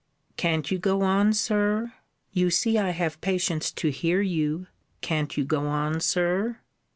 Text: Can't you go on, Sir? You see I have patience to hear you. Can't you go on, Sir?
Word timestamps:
Can't 0.35 0.71
you 0.71 0.79
go 0.79 1.03
on, 1.03 1.31
Sir? 1.31 1.93
You 2.31 2.49
see 2.49 2.75
I 2.79 2.89
have 2.89 3.21
patience 3.21 3.71
to 3.73 3.91
hear 3.91 4.19
you. 4.19 4.65
Can't 5.01 5.37
you 5.37 5.45
go 5.45 5.67
on, 5.67 5.99
Sir? 5.99 6.57